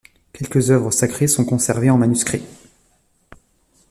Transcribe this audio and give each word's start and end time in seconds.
Quelques 0.33 0.71
œuvres 0.71 0.89
sacrées 0.89 1.27
sont 1.27 1.45
conservées 1.45 1.91
en 1.91 1.97
manuscrit. 1.99 2.41